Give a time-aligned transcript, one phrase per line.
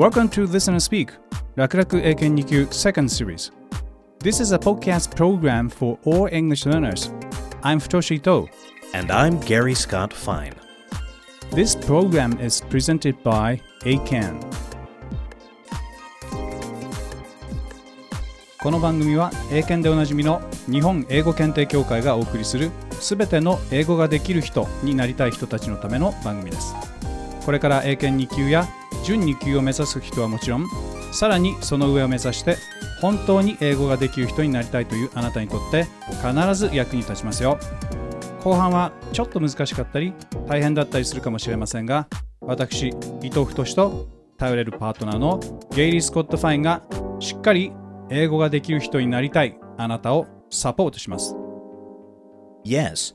[0.00, 1.12] Welcome to Listen and Speak
[1.56, 3.52] 楽々英検2級 Second Series
[4.20, 7.12] This is a podcast program for all English learners
[7.60, 8.48] I'm Futoshi Ito
[8.94, 10.54] And I'm Gary Scott Fine.
[11.52, 14.40] This program is presented by ACAN
[18.62, 26.74] この番組は英検でおなじみの日本英語検定協会がお送りするすべての英語ができる人になりたい人たちのための番組です
[27.44, 28.66] これから英検2級や
[29.10, 30.68] 準2級を目指す人はもちろん
[31.12, 32.56] さらにその上を目指して
[33.00, 35.86] 本当に英語ができる人になりたいというあなたにとって
[36.22, 37.58] 必ず役に立ちますよ。
[38.44, 40.14] 後半はちょっと難しかったり
[40.46, 42.08] 大変だったりするかもしれませんが
[42.40, 42.88] 私
[43.20, 44.06] 伊藤太と
[44.38, 45.40] 頼れるパートナーの
[45.74, 46.82] ゲイリー・スコット・ファインが
[47.18, 47.72] しっかり
[48.08, 51.36] 英語ができる人になりたいあなたをサポートします。
[52.64, 53.14] Yes,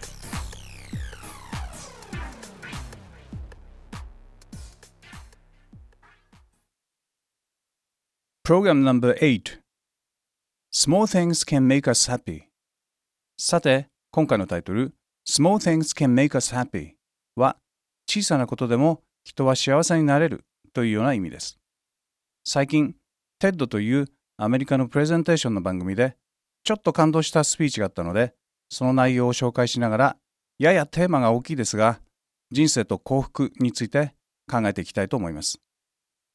[8.43, 9.59] Program number 8
[10.73, 12.41] Small things can make us happy
[13.37, 14.95] さて、今回のタイトル
[15.29, 16.93] Small things can make us happy
[17.35, 17.57] は
[18.09, 21.59] 小さなことでも人は幸せになれるというような意味です。
[22.43, 22.95] 最近、
[23.39, 26.17] TED というアメリカのプレゼンテーションの番組で
[26.63, 28.33] ちょっと感動したスピーチがあったので、
[28.69, 30.17] その内容を紹介しながら、
[30.57, 31.99] ややテーマが大きいですが、
[32.49, 34.15] 人生と幸福について
[34.51, 35.59] 考えていきたいと思います。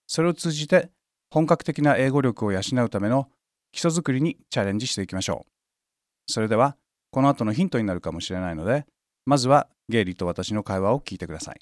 [0.07, 0.91] それを通じて、
[1.37, 3.29] 本格的な英語力を養うための
[3.71, 6.33] 基礎作りにチャレンジしていきましょう。
[6.33, 6.79] それでは、
[7.11, 8.87] この後のヒントになるかもしれないので、
[9.27, 11.61] まずはゲイリーと私の会話を聞いてください。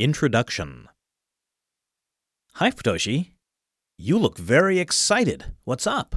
[0.00, 0.86] Introduction
[2.54, 3.34] Hi, Futoshi.
[3.96, 5.52] You look very excited.
[5.64, 6.16] What's up?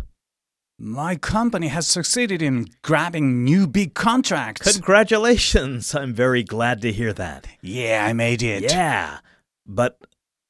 [0.80, 4.74] My company has succeeded in grabbing new big contracts.
[4.74, 5.94] Congratulations!
[5.94, 7.46] I'm very glad to hear that.
[7.62, 8.64] yeah, I made it.
[8.64, 9.20] Yeah,
[9.68, 10.00] but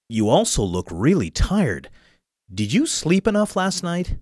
[0.10, 1.90] you also look really tired.
[2.54, 4.18] Did you sleep enough last night?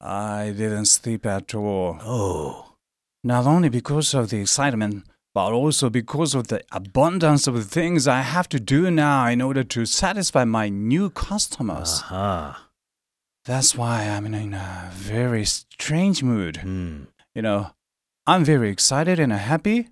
[0.00, 1.98] I didn't sleep at all.
[2.02, 2.74] Oh,
[3.24, 5.04] Not only because of the excitement,
[5.34, 9.64] but also because of the abundance of things I have to do now in order
[9.64, 12.02] to satisfy my new customers.
[12.04, 12.68] aha.
[13.44, 16.58] That's why I'm in a very strange mood.
[16.58, 17.04] Hmm.
[17.34, 17.70] You know,
[18.26, 19.88] I'm very excited and happy,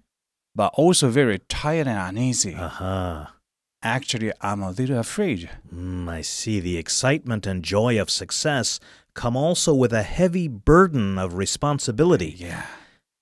[0.54, 2.54] but also very tired and uneasy.
[2.54, 3.33] Aha.
[3.84, 5.50] Actually, I'm a little afraid.
[5.72, 8.80] Mm, I see the excitement and joy of success
[9.12, 12.34] come also with a heavy burden of responsibility.
[12.38, 12.64] Yeah.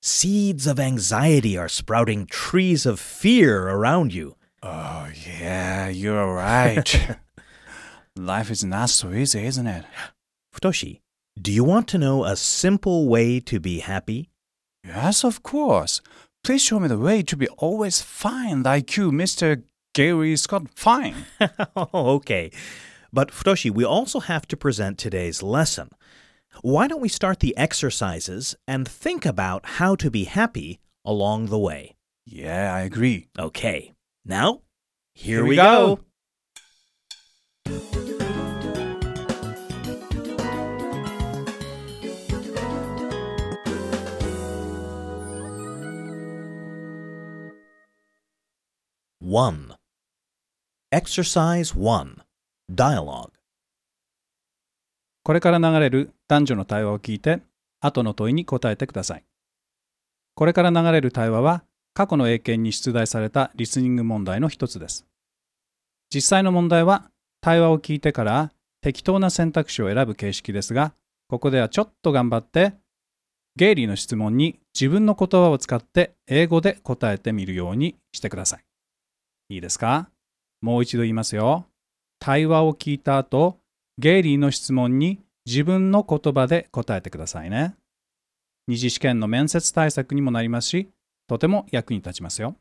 [0.01, 4.37] Seeds of anxiety are sprouting trees of fear around you.
[4.63, 7.19] Oh, yeah, you're right.
[8.17, 9.85] Life is not so easy, isn't it?
[10.55, 11.01] Futoshi,
[11.41, 14.31] do you want to know a simple way to be happy?
[14.85, 16.01] Yes, of course.
[16.45, 19.63] Please show me the way to be always fine like you, Mr.
[19.95, 21.27] Gary Scott Fine.
[21.95, 22.51] okay.
[23.13, 25.91] But Futoshi, we also have to present today's lesson.
[26.63, 31.59] Why don't we start the exercises and think about how to be happy along the
[31.59, 31.95] way?
[32.25, 33.29] Yeah, I agree.
[33.39, 33.93] Okay.
[34.25, 34.63] Now,
[35.15, 35.97] here, Here we we go.
[35.97, 36.05] go.
[49.19, 49.75] One.
[50.93, 52.17] Exercise one.
[52.71, 53.31] Dialogue.
[55.23, 57.41] これから流れる男女の対話を聞いて、
[57.81, 59.25] 後の問いに答えてください。
[60.35, 61.65] これから流れる対話は、
[61.95, 65.07] 過去の英検に出題されたリスニング問題の一つです。
[66.15, 68.53] 実際の問題は、対話を聞いてから
[68.83, 70.93] 適当な選択肢を選ぶ形式ですが、
[71.27, 72.75] ここではちょっと頑張って、
[73.57, 78.65] ゲイリーの質問に自分の言葉を使って英語で答えてみるようにしてください。
[79.49, 80.11] いいですか？
[80.63, 81.67] もう一度言いますよ。
[82.21, 83.59] 対話を聞いた後、
[83.99, 87.75] ゲイリーの質問に自分の言葉で答えてくださいね。
[88.69, 90.89] 二次試験の面接対策にもなりますし、
[91.27, 92.55] とても役に立ちますよ。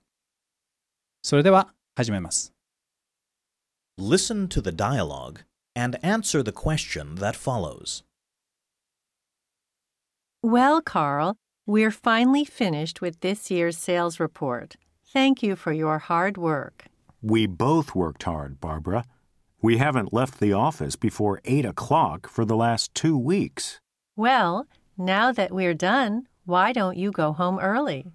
[1.22, 2.54] それでは始めます。
[4.00, 5.46] Listen to the dialogue
[5.76, 8.04] and answer the question that follows.
[10.44, 11.36] Well, Carl,
[11.68, 14.76] we're finally finished with this year's sales report.
[15.06, 16.91] Thank you for your hard work.
[17.22, 19.06] We both worked hard, Barbara.
[19.62, 23.80] We haven't left the office before 8 o'clock for the last two weeks.
[24.16, 24.66] Well,
[24.98, 28.08] now that we're done, why don't you go home early?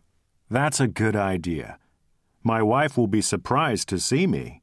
[0.50, 1.79] That's a good idea.
[2.43, 4.62] My wife will be surprised to see me.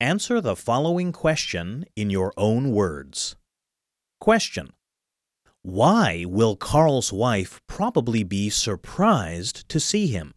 [0.00, 3.36] Answer the following question in your own words.
[4.20, 4.70] Question
[5.63, 10.33] Why will Carl's wife probably be surprised to see him?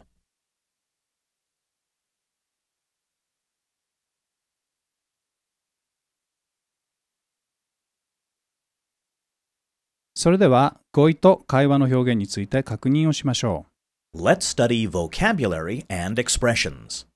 [10.14, 13.66] それでは語彙と会話の表現について確認をしましょ
[14.12, 17.06] Let's study vocabulary and expressions.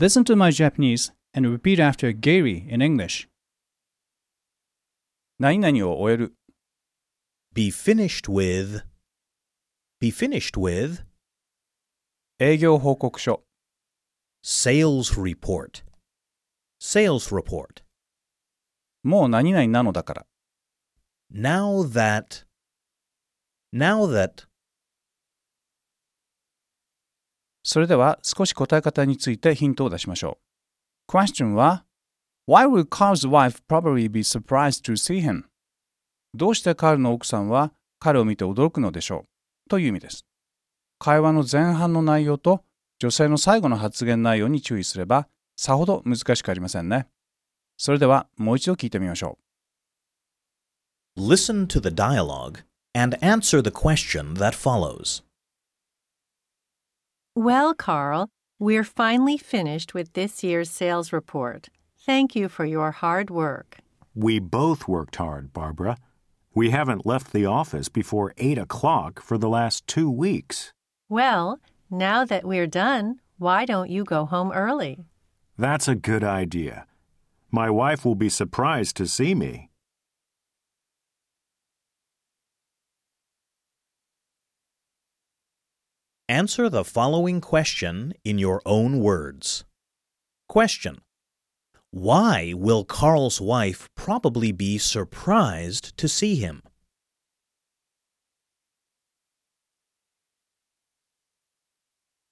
[0.00, 0.02] う。
[0.02, 3.28] Listen to my Japanese and repeat after Gary in English.
[5.38, 6.34] 何々を終える、
[7.54, 8.82] Be finished with.
[10.00, 11.04] Be finished with.
[12.38, 13.42] 営業報告書、
[14.42, 15.84] Sales report.
[16.80, 17.82] Sales report.
[19.02, 20.26] もう何々なのだから、
[21.32, 22.46] Now that.
[23.74, 24.46] Now that.
[27.62, 30.38] それでは少し答え方についてヒントを出しましょ
[31.08, 31.12] う。
[31.12, 31.84] Question は
[32.48, 35.44] Why will Carl's wife probably be surprised to see him?
[36.35, 39.25] どうしてカールの奥さんは彼を見て驚くのでしょ
[39.67, 40.25] うという意味です。
[40.99, 42.63] 会話の前半の内容と
[42.99, 47.07] 女性の最後の発言内容に注意すればさほど難しくありませんね。
[47.77, 49.37] それではもう一度聞いてみましょ
[51.17, 55.23] Listen to the dialogue and answer the question that follows.
[57.35, 58.29] Well, Carl,
[58.59, 61.69] we're finally finished with this year's sales report.
[61.97, 63.77] Thank you for your hard work.
[64.13, 65.97] We both worked hard, Barbara.
[66.55, 70.71] We haven't left the office before 8 o'clock for the last two weeks.
[71.09, 71.59] Well,
[71.91, 75.03] now that we're done, why don't you go home early?
[75.57, 76.87] That's a good idea.
[77.51, 79.69] My wife will be surprised to see me.
[86.29, 89.65] Answer the following question in your own words.
[90.47, 90.99] Question
[91.95, 96.61] Why will Carl's wife probably be surprised to see him?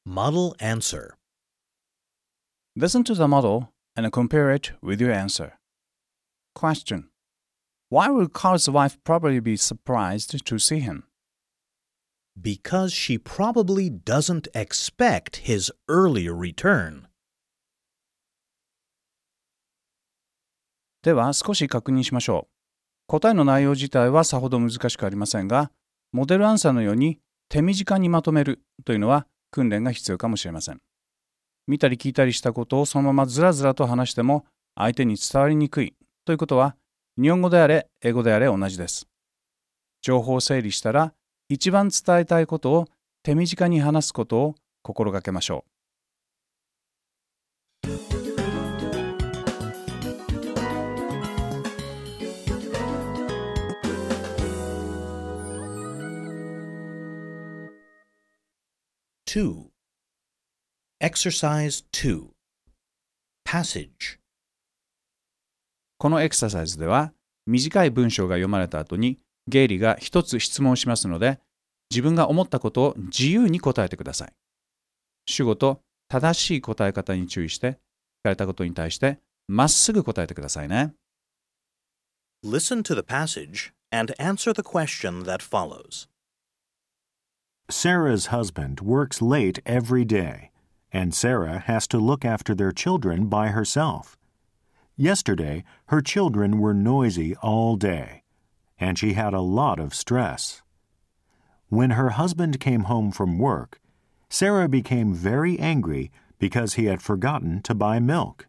[0.05, 1.15] Model answer.
[2.75, 5.53] Listen to the model and compare it with your answer.
[6.53, 7.07] Question
[7.87, 11.05] Why will Carl's wife probably be surprised to see him?
[12.35, 17.07] Because she probably doesn't expect his earlier return.
[21.03, 22.53] では少し確認しましょう。
[23.07, 25.69] 答えの内容自体はさほど難しくありませんが、
[26.13, 27.19] モデルアンサーのように
[27.49, 30.79] 手短にまとめるというのは訓練が必要かもしれません。
[31.67, 34.45] 見たり聞いたりしたことをそのままずらずらと話しても
[34.75, 35.95] 相手に伝わりにくい
[36.25, 36.75] ということは
[37.21, 39.07] 日本語であれ英語であれ同じです。
[40.01, 41.13] 情報を整理したら
[41.49, 42.87] 一番伝えたいことを
[43.23, 45.65] 手短に話すことを心がけましょ
[47.87, 48.12] う。
[59.35, 59.71] 2.
[61.01, 62.27] Exercise 2.
[63.43, 64.19] Passage.
[65.97, 67.13] このエクササイズでは
[67.47, 71.39] 短い文章が読まれた後にゲイリーが一つ質問しますので
[71.89, 74.33] 自分が思ったことを自由に答えてください。
[75.25, 77.73] 主語と正しい答え方に注意して聞
[78.25, 80.93] かれたことに対してまっすぐ答えてくださいね。
[82.45, 86.12] Listen to the passage and answer the question that follows.
[87.73, 90.51] Sarah's husband works late every day,
[90.93, 94.15] and Sarah has to look after their children by herself.
[94.95, 98.23] Yesterday, her children were noisy all day,
[98.79, 100.61] and she had a lot of stress.
[101.67, 103.81] When her husband came home from work,
[104.29, 108.47] Sarah became very angry because he had forgotten to buy milk,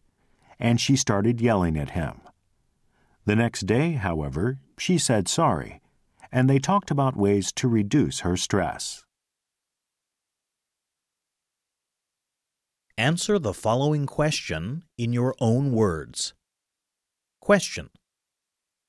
[0.60, 2.20] and she started yelling at him.
[3.24, 5.80] The next day, however, she said sorry,
[6.30, 9.03] and they talked about ways to reduce her stress.
[12.96, 16.32] Answer the following question in your own words.
[17.40, 17.90] Question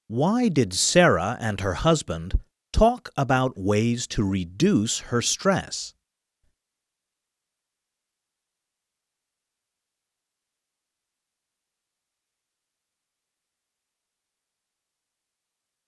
[0.07, 2.39] Why did Sarah and her husband
[2.71, 5.95] talk about ways to reduce her stress?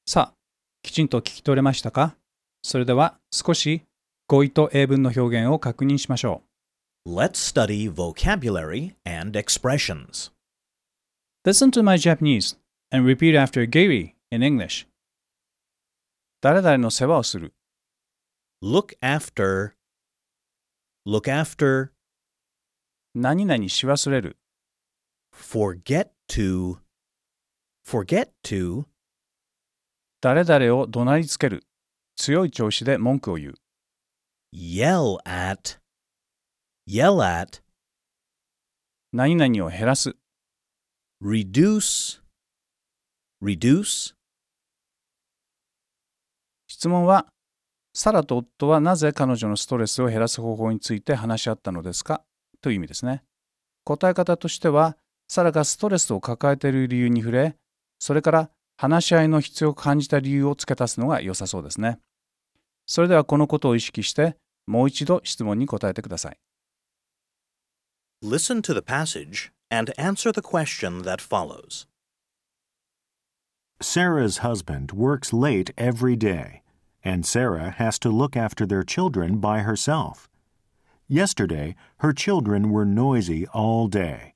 [0.07, 0.33] さあ、
[0.81, 2.15] きちんと聞き取れましたか
[2.63, 3.83] それでは少し
[4.27, 6.46] 語彙と英文の表現を確認しましょう
[7.06, 10.30] Let's study vocabulary and expressions.
[11.44, 12.56] Listen to my Japanese
[12.92, 14.86] and repeat after Gary in English.
[16.40, 17.54] 誰々の世話をする。
[18.62, 19.72] Look after.
[21.06, 21.90] Look after.
[23.14, 24.36] 何々し忘れる。
[25.34, 26.78] Forget to.
[27.84, 28.84] Forget to.
[30.20, 31.64] 誰々を怒鳴りつける。
[32.14, 33.54] 強い調子で文句を言う。
[34.54, 35.80] Yell at.
[36.89, 37.59] Yell at.
[39.11, 40.15] 何々を減らす。
[41.21, 42.21] Reduce.
[43.43, 44.13] Reduce.
[46.69, 47.27] 質問は、
[47.93, 52.21] サラと夫はなぜ彼女のストレスを減らす方法について話し合ったのですか？
[52.61, 53.21] という意味ですね。
[53.83, 54.95] 答え方としては、
[55.27, 57.57] サラがストレスを抱えている理由に触れ、
[57.99, 61.99] それから話し合いの必要を感じた理由を付け足すのが良さそうですね。
[62.85, 66.37] それではこのことを意識して、もう一度質問に答えてください。
[68.23, 71.85] Listen to the passage and answer the question that follows.
[73.79, 76.63] Sarah's husband works late every day,
[77.03, 80.27] and Sarah has to look after their children by herself.
[81.07, 84.33] Yesterday, her children were noisy all day,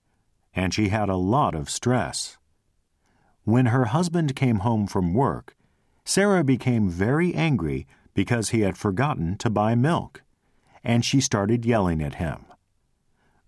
[0.54, 2.38] and she had a lot of stress.
[3.46, 5.56] When her husband came home from work,
[6.06, 10.22] Sarah became very angry because he had forgotten to buy milk,
[10.84, 12.46] and she started yelling at him.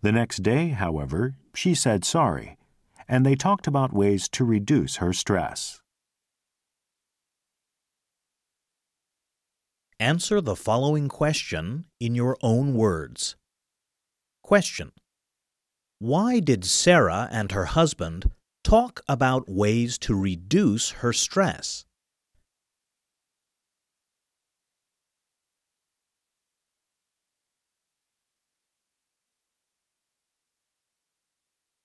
[0.04, 2.58] The next day, however, she said sorry,
[3.08, 5.80] and they talked about ways to reduce her stress.
[10.02, 13.38] Answer the following question in your own words.
[14.42, 14.92] Question
[16.00, 18.30] Why did Sarah and her husband
[18.62, 21.86] talk about ways to reduce her stress?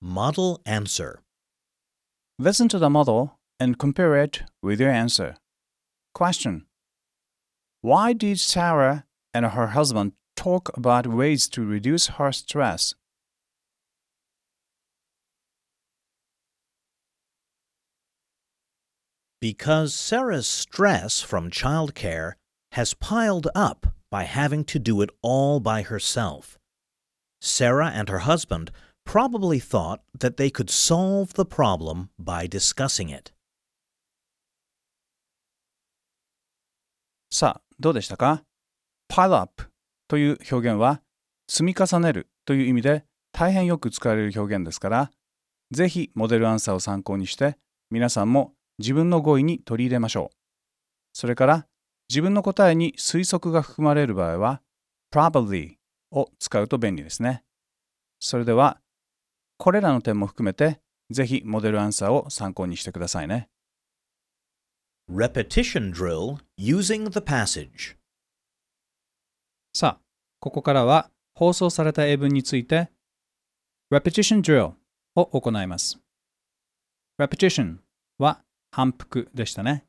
[0.09, 1.21] Model answer.
[2.39, 5.37] Listen to the model and compare it with your answer.
[6.15, 6.65] Question
[7.81, 12.95] Why did Sarah and her husband talk about ways to reduce her stress?
[19.39, 22.33] Because Sarah's stress from childcare
[22.71, 26.57] has piled up by having to do it all by herself.
[27.41, 28.71] Sarah and her husband
[29.09, 33.31] probably thought that they could solve the problem by discussing it.
[37.31, 38.43] さあ、どうでしたか
[39.11, 39.63] ?pile up
[40.07, 41.01] という表現は
[41.47, 45.11] 積み重ねるという意味で大変よく使われる表現ですから、
[45.71, 47.57] ぜひモデルアンサーを参考にして
[47.89, 50.35] 皆さんも自分の語彙に取り入れましょう。
[51.13, 51.65] それから
[52.09, 54.61] 自分の答えに推測が含まれる場合は
[55.11, 55.77] probably
[56.11, 57.43] を使うと便利ですね。
[58.19, 58.79] それでは
[59.59, 60.79] これらの点も含めて
[61.11, 63.49] ぜひモデルアンサーを参考にしてくださいね。
[65.11, 67.97] Repetition drill using the passage.
[69.73, 70.01] さあ、
[70.39, 72.89] ここからは放送された英文について
[73.91, 74.73] Repetition Drill
[75.15, 75.99] を行います。
[77.19, 77.79] Repetition
[78.17, 78.39] は
[78.71, 79.83] 反復でしたね。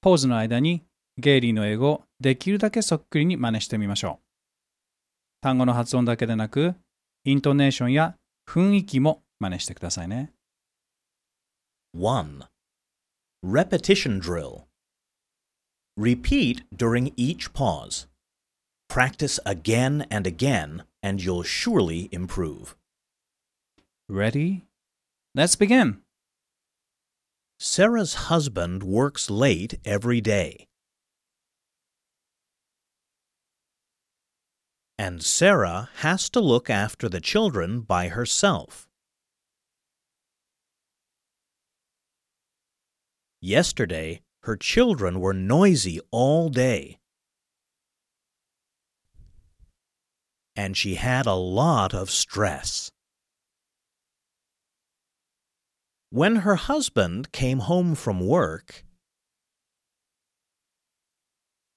[0.00, 0.84] ポーズの間に
[1.18, 4.24] ゲイリーの英語をできるだけそっくりに真似してみましょう。
[5.42, 6.74] 単語の発音だけでなく、
[7.24, 8.14] イントネーションや
[8.47, 10.33] 雰囲気も真似してくださいね。
[11.95, 12.43] 1.
[13.43, 14.67] Repetition drill.
[15.97, 18.07] Repeat during each pause.
[18.87, 22.75] Practice again and again, and you'll surely improve.
[24.09, 24.65] Ready?
[25.33, 26.01] Let's begin!
[27.59, 30.67] Sarah's husband works late every day.
[34.98, 38.88] And Sarah has to look after the children by herself.
[43.42, 46.98] Yesterday, her children were noisy all day.
[50.54, 52.90] And she had a lot of stress.
[56.08, 58.84] When her husband came home from work,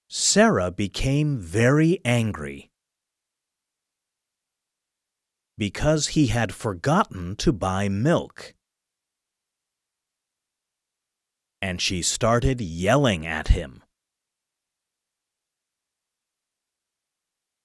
[0.08, 2.69] Sarah became very angry
[5.59, 8.55] because he had forgotten to buy milk.
[11.63, 13.83] And she started yelling at him.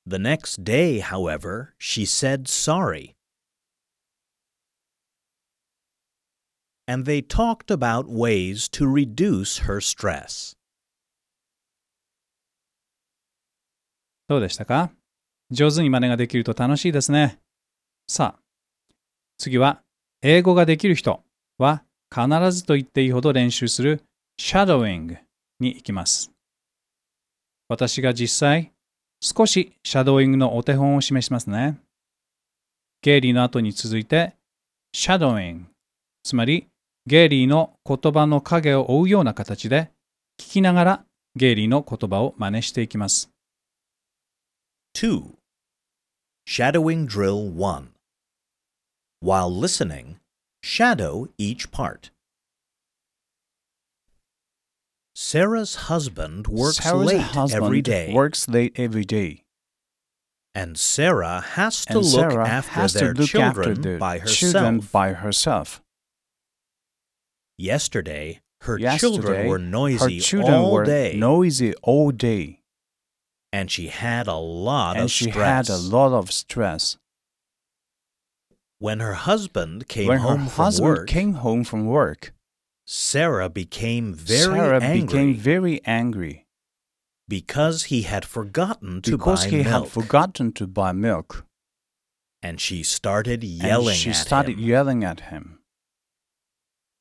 [0.05, 3.15] The next day, however, she said sorry.
[6.87, 10.55] And they talked about ways to reduce her stress.
[14.27, 14.91] どうでしたか
[15.51, 17.39] 上手に真似ができると楽しいですね。
[18.06, 18.40] さあ、
[19.38, 19.80] 次は、
[20.20, 21.22] 英語ができる人
[21.58, 21.84] は
[22.14, 24.02] 必ずと言っていいほど練習する
[24.38, 25.18] shadowing
[25.58, 26.30] に行きます。
[27.68, 28.72] 私が実際、
[29.22, 31.78] 少しシャドーイングのお手本を示しますね。
[33.00, 34.34] ゲイリーの後に続いて、
[34.92, 35.64] シャドーイング、
[36.24, 36.68] つまり
[37.06, 39.90] ゲイリーの言葉の影を追うような形で、
[40.38, 41.04] 聞きながら
[41.36, 43.30] ゲイリーの言葉を真似していきます。
[44.96, 45.22] 2.
[46.46, 47.93] Shadowing Drill 1.
[49.24, 50.20] While listening,
[50.62, 52.10] shadow each part.
[55.14, 59.44] Sarah's husband works Sarah's late husband every day, works late every day.
[60.54, 63.98] and Sarah has to and look Sarah after has to their look children after their
[63.98, 64.92] by children herself.
[64.92, 65.82] by herself.
[67.56, 72.60] Yesterday, her Yesterday, children were noisy children all were day, noisy all day,
[73.54, 75.68] and she had a lot and of she stress.
[75.68, 76.98] had a lot of stress.
[78.84, 82.34] When her husband came when her home from husband work, came home from work,
[82.84, 86.46] Sarah became very Sarah angry became very angry
[87.26, 91.46] because he had forgotten to because buy he milk, had forgotten to buy milk,
[92.42, 94.68] and she started yelling and she at started him.
[94.68, 95.60] yelling at him.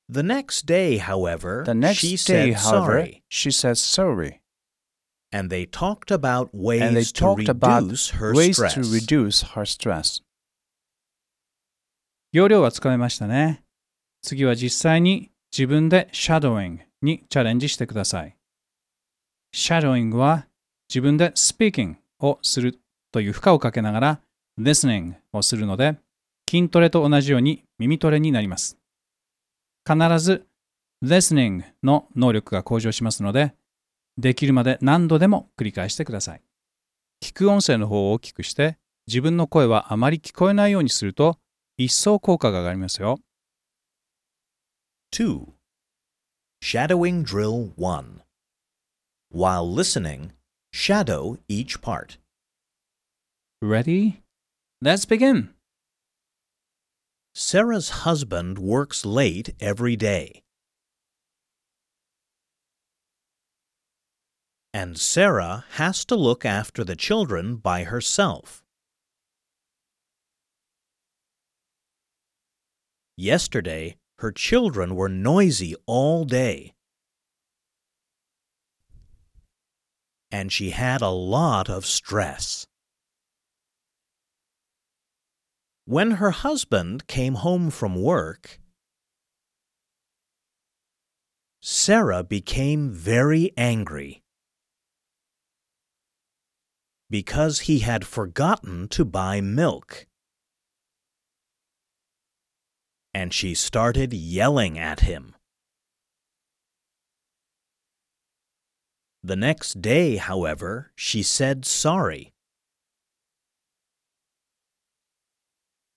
[0.07, 4.39] The next day, however, The next she day, said however, sorry, she said sorry,
[5.33, 8.73] and they talked about ways and they to talked about her ways stress.
[8.75, 10.21] to reduce her stress.
[12.33, 13.63] 要領はつかめましたね。
[14.23, 18.35] 次は実際に自分で shadowing にチャレンジしてください。
[19.53, 20.47] shadowing は
[20.89, 22.79] 自分で speaking をする
[23.11, 24.21] という負荷をかけながら
[24.59, 25.95] listening をするので
[26.49, 28.79] 筋トレと同じように耳トレになります。
[29.87, 30.47] 必ず
[31.03, 33.53] listening の能力が向上しますので
[34.17, 36.41] できるまで何度でも繰り返してください。
[37.21, 41.37] 聞く音声の方を大きくして自分の声はあまり聞こえないようにすると
[41.76, 43.18] 一層効果が上がりますよ。
[45.12, 45.52] 2.
[46.60, 48.22] Shadowing Drill 1.
[49.30, 50.32] While listening,
[50.72, 52.18] shadow each part.
[53.62, 54.22] Ready?
[54.82, 55.54] Let's begin!
[57.34, 60.42] Sarah's husband works late every day.
[64.74, 68.61] And Sarah has to look after the children by herself.
[73.15, 76.73] Yesterday, her children were noisy all day.
[80.31, 82.65] And she had a lot of stress.
[85.85, 88.59] When her husband came home from work,
[91.61, 94.23] Sarah became very angry
[97.09, 100.07] because he had forgotten to buy milk
[103.14, 105.34] And she started yelling at him.
[109.22, 112.32] The next day, however, she said sorry.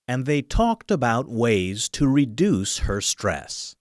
[0.07, 3.75] And they talked about ways to reduce her stress.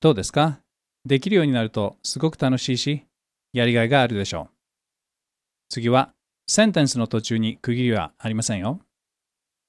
[0.00, 0.60] どうですか
[1.06, 3.06] できるようになるとすごく楽しいし、
[3.52, 4.54] やりがいがあるでしょう。
[5.70, 6.12] 次は、
[6.46, 8.80] センテンスの途中に区切りはありませんよ。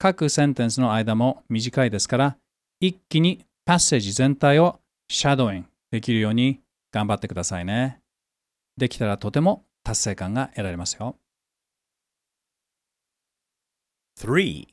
[0.02, 2.36] 各センテンスの間も短いですから、
[2.80, 6.58] 一気にパッセージ全体をシャドウイングできるように
[6.90, 8.00] 頑張ってくださいね。
[8.76, 11.14] できたらとても達成感が得られますよ。
[14.18, 14.66] 3.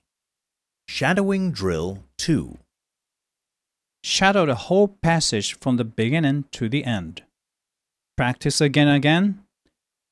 [0.90, 2.58] Shadowing Drill 2.
[4.04, 7.22] Shadow the whole passage from the beginning to the end.
[8.18, 9.36] Practice again and again,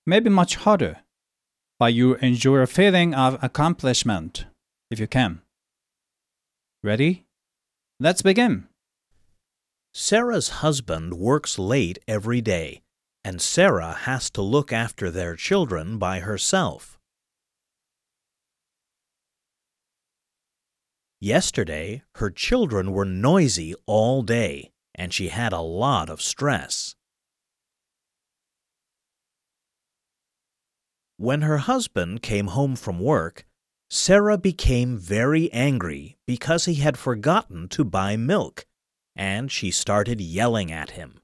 [0.06, 0.97] maybe much harder,
[1.80, 4.45] but you enjoy a feeling of accomplishment
[4.89, 5.41] if you can.
[6.84, 7.26] Ready?
[8.00, 8.67] Let's begin.
[9.93, 12.82] Sarah's husband works late every day,
[13.23, 17.00] and Sarah has to look after their children by herself.
[21.19, 26.95] Yesterday, her children were noisy all day, and she had a lot of stress.
[31.17, 33.47] When her husband came home from work,
[33.89, 38.65] Sarah became very angry because he had forgotten to buy milk,
[39.15, 41.19] and she started yelling at him.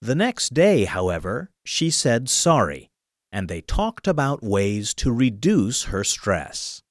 [0.00, 2.88] The next day, however, she said sorry,
[3.32, 6.82] and they talked about ways to reduce her stress.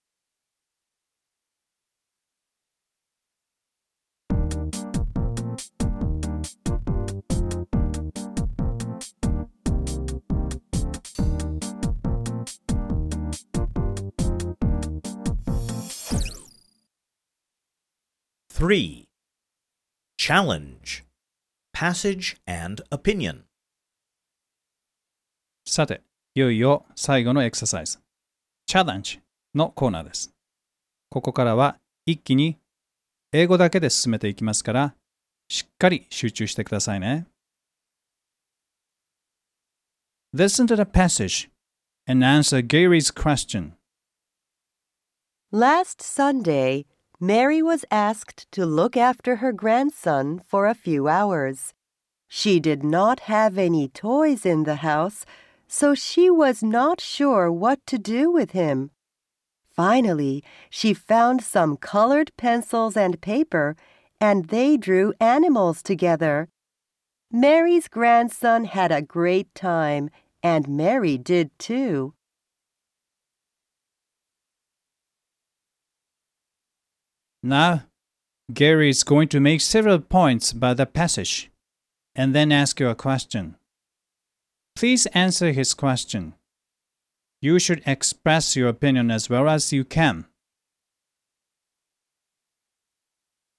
[18.60, 19.06] 3.
[20.20, 21.04] Challenge
[21.76, 23.42] Passage and Opinion
[25.68, 26.02] さて、
[26.34, 28.00] いよいよ最後のエクササイズ。
[28.66, 29.22] チャレンジ
[29.54, 30.34] のコーナーです。
[31.12, 32.58] ここからは一気に
[33.32, 34.96] 英語だけで進めていきますから、
[35.50, 37.28] しっかり集中してくださいね。
[40.34, 41.52] Listen to the passage
[42.08, 43.74] and answer Gary's question.
[45.52, 46.88] Last Sunday,
[47.20, 51.74] Mary was asked to look after her grandson for a few hours.
[52.28, 55.26] She did not have any toys in the house,
[55.68, 58.92] so she was not sure what to do with him.
[59.72, 63.76] Finally, she found some colored pencils and paper,
[64.22, 66.50] and they drew animals together.
[67.32, 70.10] Mary's grandson had a great time,
[70.44, 72.14] and Mary did too.
[77.48, 77.86] Now,
[78.54, 81.50] Gary is going to make several points about the passage
[82.14, 83.56] and then ask you a question.
[84.76, 86.34] Please answer his question.
[87.42, 90.26] You should express your opinion as well as you can.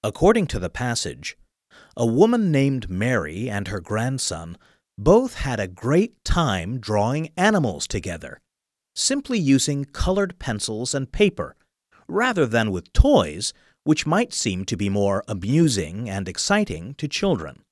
[0.04, 1.38] According to the passage,
[1.96, 4.58] a woman named Mary and her grandson
[4.98, 8.38] both had a great time drawing animals together,
[8.94, 11.56] simply using colored pencils and paper,
[12.06, 17.62] rather than with toys, which might seem to be more amusing and exciting to children.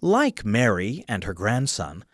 [0.00, 2.04] Like Mary and her grandson,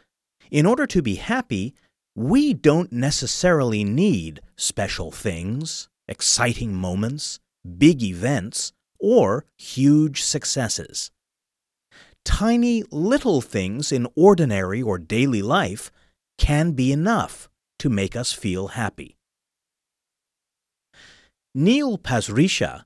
[0.50, 1.74] in order to be happy,
[2.14, 7.40] we don't necessarily need special things, exciting moments,
[7.78, 11.10] big events, or huge successes.
[12.24, 15.90] Tiny little things in ordinary or daily life
[16.38, 19.16] can be enough to make us feel happy.
[21.54, 22.84] Neil Pasricha,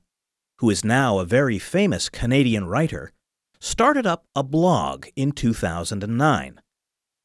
[0.59, 3.13] who is now a very famous Canadian writer,
[3.61, 6.59] started up a blog in 2009.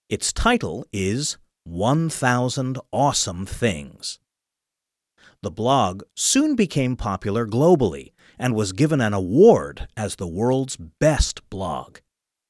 [0.08, 4.20] Its title is 1000 Awesome Things.
[5.42, 11.50] The blog soon became popular globally and was given an award as the world's best
[11.50, 11.98] blog,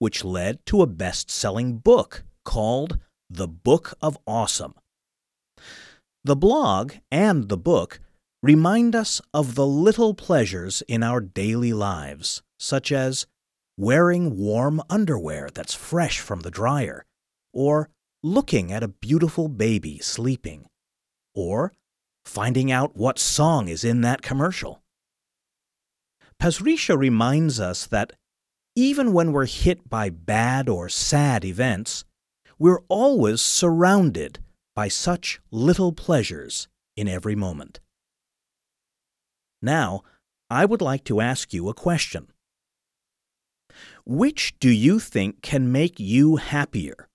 [0.00, 2.98] which led to a best selling book called
[3.31, 4.74] The Book of Awesome.
[6.24, 7.98] The blog and the book
[8.42, 13.26] remind us of the little pleasures in our daily lives, such as
[13.76, 17.05] wearing warm underwear that's fresh from the dryer,
[17.52, 17.88] or
[18.22, 20.66] looking at a beautiful baby sleeping,
[21.35, 21.72] or
[22.24, 24.83] finding out what song is in that commercial.
[26.40, 28.12] Pasricha reminds us that
[28.74, 32.05] even when we're hit by bad or sad events,
[32.59, 34.40] we're always surrounded
[34.74, 37.81] by such little pleasures in every moment.
[39.62, 40.03] Now,
[40.51, 42.27] I would like to ask you a question.
[44.05, 47.09] Which do you think can make you happier?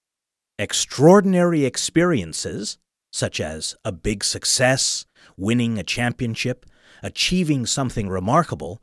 [0.57, 2.77] Extraordinary experiences,
[3.12, 5.05] such as a big success,
[5.36, 6.65] winning a championship,
[7.03, 8.81] achieving something remarkable,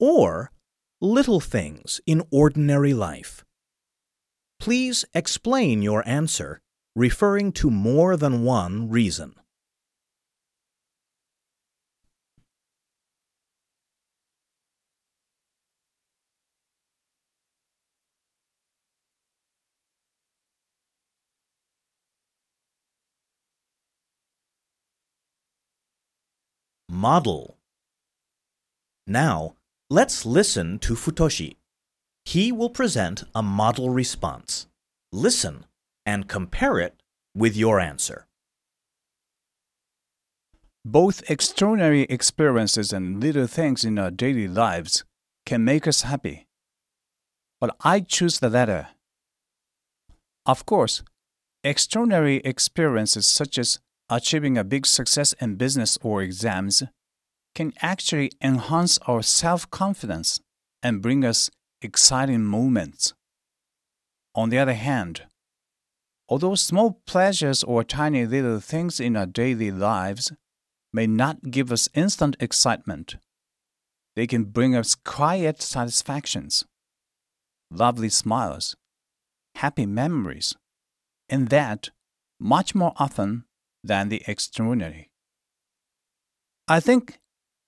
[0.00, 0.50] or
[1.00, 3.44] little things in ordinary life?
[4.58, 6.60] Please explain your answer,
[6.96, 9.34] referring to more than one reason.
[27.00, 27.56] Model.
[29.06, 29.54] Now,
[29.88, 31.56] let's listen to Futoshi.
[32.26, 34.66] He will present a model response.
[35.10, 35.64] Listen
[36.04, 37.02] and compare it
[37.34, 38.26] with your answer.
[40.84, 45.04] Both extraordinary experiences and little things in our daily lives
[45.46, 46.48] can make us happy.
[47.62, 48.88] But I choose the latter.
[50.44, 51.02] Of course,
[51.64, 56.82] extraordinary experiences such as achieving a big success in business or exams
[57.54, 60.40] can actually enhance our self confidence
[60.82, 63.14] and bring us exciting moments.
[64.34, 65.22] On the other hand,
[66.28, 70.32] although small pleasures or tiny little things in our daily lives
[70.92, 73.16] may not give us instant excitement,
[74.16, 76.64] they can bring us quiet satisfactions,
[77.70, 78.76] lovely smiles,
[79.56, 80.56] happy memories,
[81.28, 81.90] and that
[82.38, 83.44] much more often
[83.82, 85.10] than the extraordinary.
[86.68, 87.18] I think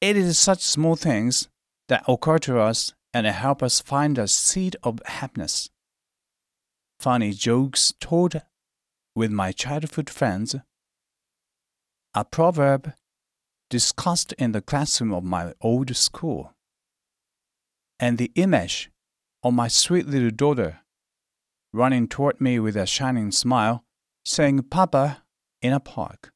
[0.01, 1.48] it is such small things
[1.88, 5.70] that occur to us and help us find a seed of happiness.
[6.98, 8.40] Funny jokes told
[9.14, 10.57] with my childhood friends,
[12.14, 12.92] a proverb
[13.68, 16.53] discussed in the classroom of my old school.
[17.98, 18.90] And the image
[19.42, 20.81] of my sweet little daughter
[21.72, 23.85] running toward me with a shining smile,
[24.25, 25.22] saying Papa
[25.62, 26.33] in a park.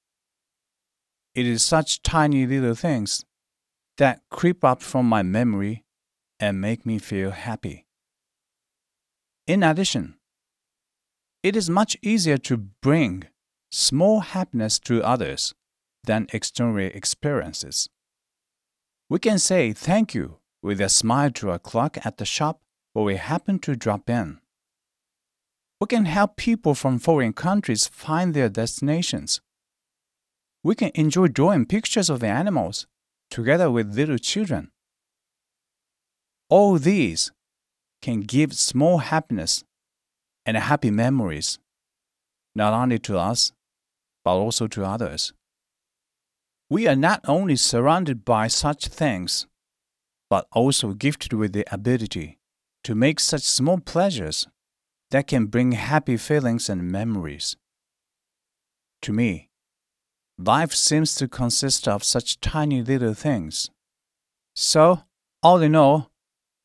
[1.35, 3.25] It is such tiny little things
[3.99, 5.85] that creep up from my memory
[6.41, 7.87] and make me feel happy.
[9.47, 10.17] In addition,
[11.43, 13.25] it is much easier to bring
[13.71, 15.55] small happiness to others
[16.05, 17.89] than external experiences.
[19.09, 22.61] We can say thank you with a smile to a clerk at the shop
[22.93, 24.41] where we happen to drop in.
[25.81, 29.41] We can help people from foreign countries find their destinations.
[30.63, 32.87] We can enjoy drawing pictures of the animals
[33.31, 34.71] together with little children.
[36.49, 37.31] All these
[38.01, 39.65] can give small happiness
[40.47, 41.59] and happy memories,
[42.55, 43.53] not only to us,
[44.25, 45.33] but also to others.
[46.71, 49.47] We are not only surrounded by such things,
[50.31, 52.39] but also gifted with the ability
[52.85, 54.47] to make such small pleasures
[55.11, 57.57] that can bring happy feelings and memories.
[59.03, 59.51] To me,
[60.39, 63.71] life seems to consist of such tiny little things.
[64.55, 65.03] So,
[65.43, 66.11] all in all,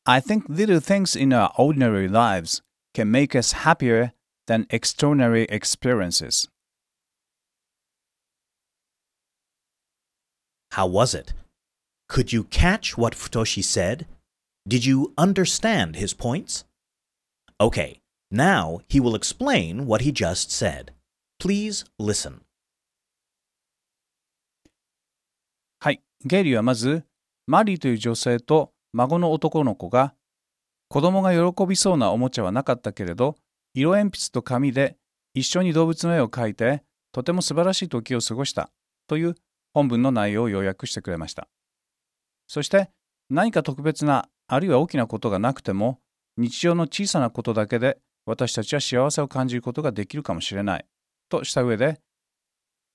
[0.06, 2.62] I think little things in our ordinary lives
[2.94, 4.12] can make us happier
[4.46, 6.48] than extraordinary experiences.
[10.72, 11.34] How was it?
[12.08, 14.06] Could you catch what Futoshi said?
[14.66, 16.64] Did you understand his points?
[17.60, 18.01] Okay,
[18.32, 20.92] now he will explain what he just said.
[21.38, 22.40] Please listen.
[25.80, 27.04] はい、ゲイリーはまず、
[27.46, 30.14] マリーという女性と孫の男の子が、
[30.88, 33.36] 子供が喜びそうなおもちゃはなかったけれど、
[33.74, 34.96] 色鉛筆と紙で
[35.34, 38.70] 一緒に動物の絵を描いて、とても素晴らしい時を過ごした
[39.06, 39.34] という
[39.74, 41.48] 本文の内容を要約してくれました。
[42.46, 42.90] そして、
[43.28, 46.00] 何か特別な、あるいは大きなことがなくても、
[46.36, 50.86] 日常の小さなことだけで私たちは幸せを感じることができるかもしれない。
[51.28, 52.00] とした上で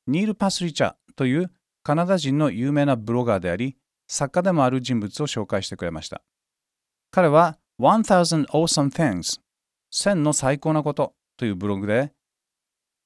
[0.06, 1.52] ニール・パスリチャという
[1.84, 3.76] カナダ人の有名なブロガーであり
[4.08, 6.22] 作家でもある人物を紹介してくれました。
[7.12, 9.40] 彼は1000 Awesome Things
[9.94, 12.12] 1000の最高なことというブログで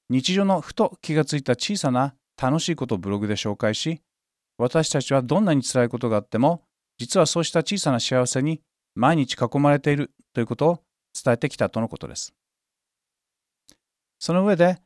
[0.08, 4.02] 日常のふと気がついた小さな楽しいことをブログで紹介し
[4.58, 6.62] 私たちはどんなに辛いことがあっても
[6.98, 8.60] 実はそうした小さな幸せに
[8.94, 10.82] 毎日囲まれているということを
[11.12, 12.34] 伝えてきたとのことです。
[14.18, 14.78] その上で、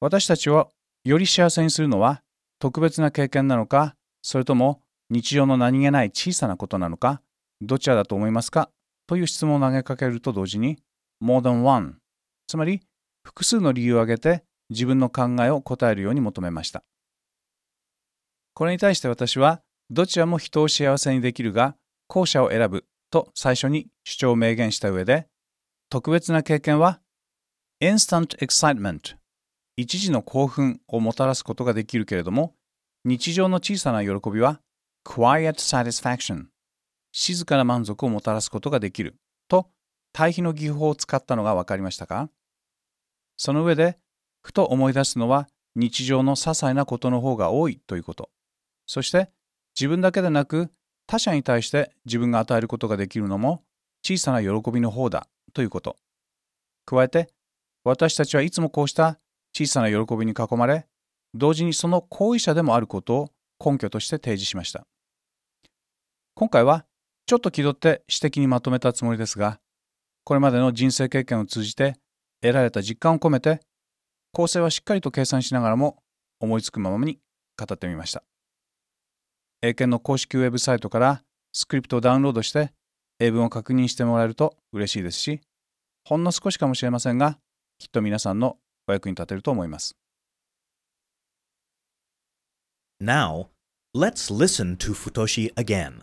[0.00, 0.70] 私たちを
[1.04, 2.22] より幸せにするのは
[2.58, 7.22] 特別な経験なのか、それとも日常の何気ない小さなことなのか、
[7.60, 8.70] どちらだと思いますか
[9.06, 10.78] という質問を投げかけると同時に、
[11.22, 11.94] more than one、
[12.46, 12.80] つまり
[13.24, 16.84] 複数の理由を挙げて自分の考えを答えるように求めました。
[18.54, 21.76] これに対して私は、どちらも人を幸せにできるが、
[22.08, 25.28] 後者を選ぶと最初に主張を明言した上で、
[25.90, 27.00] 特別な経験は
[27.80, 29.16] instant excitement
[29.76, 32.54] 一時の興奮をもたらすことができるけれども、
[33.04, 34.60] 日常の小さな喜びは
[35.04, 36.46] quiet satisfaction
[37.12, 39.16] 静かな満足をもたらすことができる
[39.48, 39.70] と
[40.12, 42.28] 対比の技法を使ったのが分かりましたか？
[43.36, 43.98] その上で、
[44.42, 48.30] ふと思い出すのは日常の些細なことの方が多いということ。
[48.86, 49.30] そして
[49.78, 50.70] 自分だけでなく
[51.08, 53.62] 他者に対して自分が与えることができるのも
[54.04, 55.96] 小さな喜びの方だということ。
[56.84, 57.30] 加えて、
[57.82, 59.18] 私たちはいつもこうした
[59.56, 60.86] 小さな喜びに囲まれ、
[61.32, 63.28] 同時にその行為者でもあることを
[63.64, 64.86] 根拠として提示しました。
[66.34, 66.84] 今回は
[67.26, 69.60] ちょっと気取って指摘にまとめたつもりですが、
[70.24, 71.96] これまでの人生経験を通じて
[72.42, 73.60] 得られた実感を込めて、
[74.32, 76.02] 構成はしっかりと計算しながらも
[76.38, 77.18] 思いつくままに
[77.58, 78.22] 語ってみました。
[79.60, 82.72] 英検の公式ウェブサイトからスクリプトをダウンロードして
[83.18, 85.40] 英文を確認してもらえると嬉しいですし、
[86.04, 87.38] ほんの少しかもしれませんが、
[87.78, 89.96] きっと皆さんのお役に立てると思います。
[93.02, 93.48] Now,
[93.94, 96.02] let's listen to Futoshi again.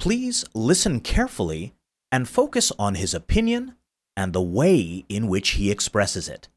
[0.00, 1.72] Please listen carefully
[2.10, 3.74] and focus on his opinion
[4.16, 6.48] and the way in which he expresses it.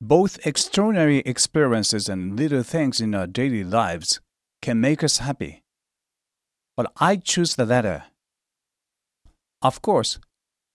[0.00, 4.18] Both extraordinary experiences and little things in our daily lives
[4.62, 5.62] can make us happy.
[6.74, 8.04] But I choose the latter.
[9.60, 10.18] Of course,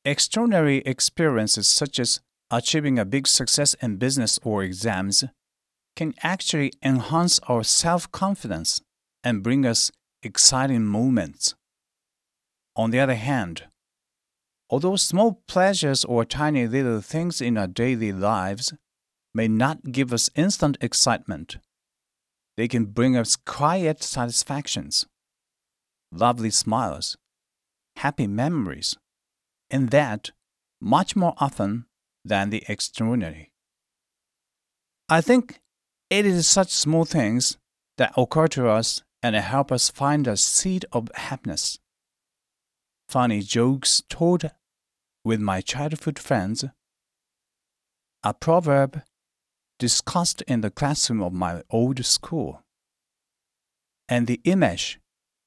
[0.04, 5.24] extraordinary experiences such as achieving a big success in business or exams
[5.96, 8.82] can actually enhance our self confidence
[9.24, 11.56] and bring us exciting moments.
[12.76, 13.64] On the other hand,
[14.70, 18.74] although small pleasures or tiny little things in our daily lives
[19.36, 21.58] may not give us instant excitement,
[22.56, 25.06] they can bring us quiet satisfactions,
[26.10, 27.18] lovely smiles,
[27.98, 28.96] happy memories,
[29.70, 30.32] and that
[30.80, 31.86] much more often
[32.24, 33.52] than the extraordinary.
[35.10, 35.60] I think
[36.10, 37.58] it is such small things
[37.98, 41.78] that occur to us and help us find a seed of happiness.
[43.10, 44.50] Funny jokes told
[45.26, 46.64] with my childhood friends,
[48.24, 49.02] a proverb
[49.80, 52.64] discussed in the classroom of my old school,
[54.08, 55.00] and the image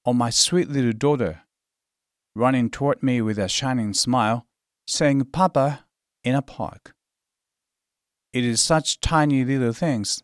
[0.05, 1.43] of my sweet little daughter
[2.35, 4.47] running toward me with a shining smile,
[4.87, 5.85] saying Papa
[6.25, 6.95] in a park.
[8.33, 10.23] It is such tiny little things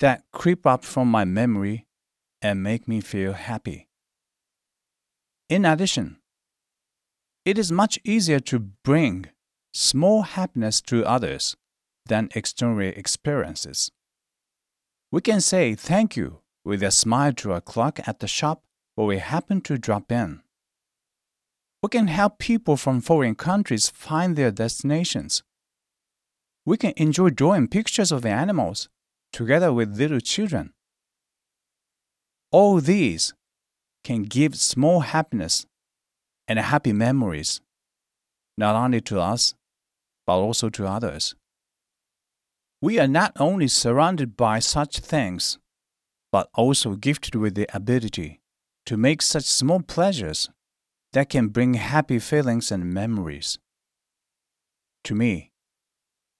[0.00, 1.86] that creep up from my memory
[2.40, 3.88] and make me feel happy.
[5.48, 6.18] In addition,
[7.44, 9.26] it is much easier to bring
[9.72, 11.56] small happiness to others
[12.06, 13.90] than external experiences.
[15.10, 18.62] We can say thank you with a smile to a clerk at the shop
[18.94, 20.42] where we happen to drop in.
[21.82, 25.42] We can help people from foreign countries find their destinations.
[26.64, 28.88] We can enjoy drawing pictures of the animals
[29.32, 30.72] together with little children.
[32.52, 33.34] All these
[34.04, 35.66] can give small happiness
[36.46, 37.60] and happy memories,
[38.56, 39.54] not only to us,
[40.26, 41.34] but also to others.
[42.82, 45.56] We are not only surrounded by such things,
[46.32, 48.40] but also gifted with the ability
[48.86, 50.50] to make such small pleasures
[51.12, 53.60] that can bring happy feelings and memories.
[55.04, 55.52] To me,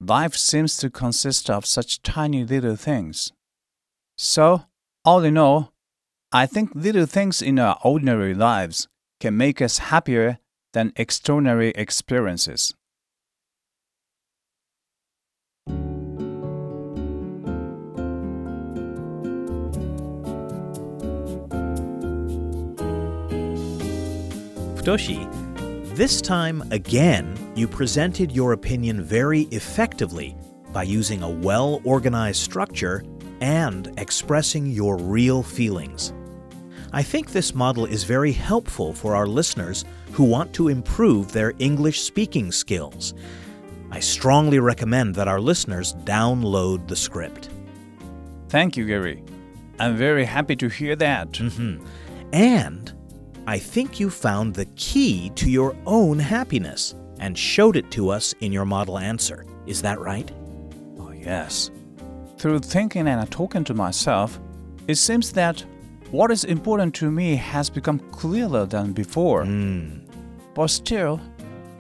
[0.01, 3.33] life seems to consist of such tiny little things.
[4.19, 4.65] So,
[5.05, 5.73] all in all,
[6.33, 8.89] I think little things in our ordinary lives
[9.21, 10.39] can make us happier
[10.73, 12.75] than extraordinary experiences.
[24.85, 30.37] This time again, you presented your opinion very effectively
[30.73, 33.05] by using a well organized structure
[33.41, 36.13] and expressing your real feelings.
[36.93, 41.53] I think this model is very helpful for our listeners who want to improve their
[41.61, 43.15] English speaking skills.
[43.93, 47.51] I strongly recommend that our listeners download the script.
[48.49, 49.23] Thank you, Gary.
[49.79, 51.31] I'm very happy to hear that.
[51.33, 51.87] Mhm.
[52.33, 52.93] And
[53.47, 58.35] I think you found the key to your own happiness and showed it to us
[58.41, 59.45] in your model answer.
[59.67, 60.31] Is that right?
[60.99, 61.71] Oh, yes.
[62.39, 64.39] Through thinking and talking to myself,
[64.87, 65.65] it seems that
[66.11, 69.45] what is important to me has become clearer than before.
[69.45, 70.01] Hmm.
[70.55, 71.21] But still,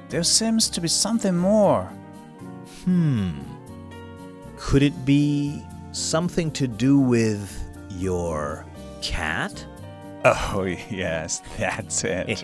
[0.08, 1.84] there seems to be something more.
[2.84, 3.38] Hmm.
[4.56, 8.64] Could it be something to do with your
[9.00, 9.66] cat?
[10.24, 12.42] Oh, yes, that's it.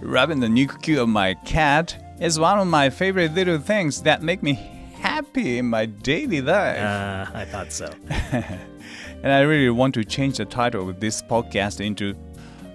[0.00, 4.42] Rubbing the nuku of my cat is one of my favorite little things that make
[4.42, 4.54] me
[4.94, 6.78] happy in my daily life.
[6.78, 7.90] Uh, I thought so.
[8.32, 12.14] and I really want to change the title of this podcast into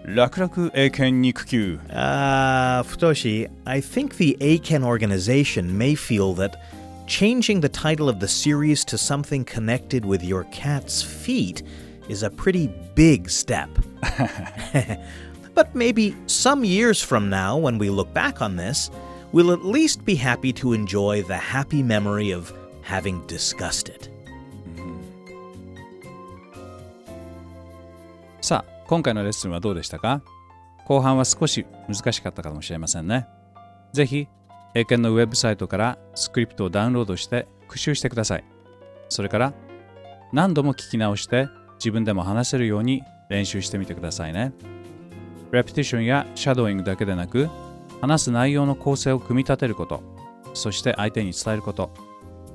[0.05, 1.79] Rakuraku Eiken Nikukyu.
[1.93, 6.61] Uh, Futoshi, I think the Eiken organization may feel that
[7.07, 11.63] changing the title of the series to something connected with your cat's feet
[12.09, 13.69] is a pretty big step.
[15.53, 18.89] but maybe some years from now, when we look back on this,
[19.31, 24.09] we'll at least be happy to enjoy the happy memory of having discussed it.
[28.41, 30.21] さあ今回のレッスンはどうでしたか
[30.85, 33.27] 後半は少し難しかったかもしれませんね
[33.91, 34.29] ぜひ
[34.73, 38.45] 英検のウェブサイトからスクリプトをダウンロードして復習してください
[39.09, 39.53] それから
[40.31, 44.53] 何度も聞き直して自分でも話せるように練習してみてくださいね。
[45.51, 47.49] レプティションやシャドーイングだけでなく
[48.01, 50.03] 話す内容の構成を組み立てること
[50.53, 51.91] そして相手に伝えること。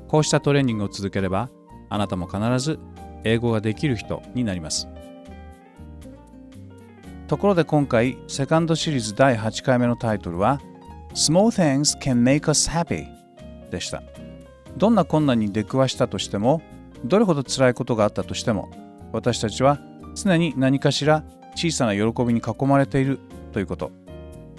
[0.09, 1.49] こうしたトレーニングを続ければ
[1.89, 2.79] あなたも必ず
[3.25, 4.89] 英語ができる人になります。
[7.29, 10.61] ところで今回、セカンドシリーズ第8回目のタイトルは
[11.14, 13.07] Small things can make us happy
[13.70, 14.03] でした。
[14.77, 16.61] どんな困難に出くわしたとしても、
[17.05, 18.70] どれほど辛いことがあったとしても、
[19.13, 19.79] 私たちは
[20.15, 21.23] 常に何かしら
[21.55, 23.19] 小さな喜びに囲まれている
[23.53, 23.91] ということ。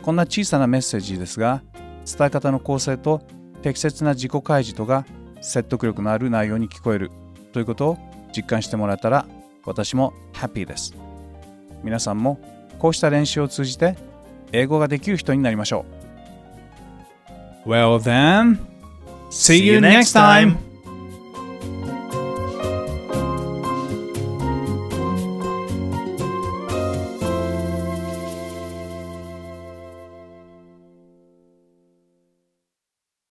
[0.02, 1.62] こんな小さなメッセージですが、
[2.06, 3.22] 伝え方の構成と
[3.62, 5.06] 適切な自己開示とが
[5.42, 7.12] 説得力のある内容に聞こえる
[7.54, 7.98] ということを
[8.36, 9.26] 実感してもらえたら
[9.66, 10.94] 私もハッピーです。
[11.84, 12.40] 皆さんも
[12.80, 13.96] こうした練習を通じて
[14.52, 15.86] 英語ができる人になりましょ
[17.66, 17.70] う。
[17.70, 18.60] Well then,
[19.30, 20.73] see you next time!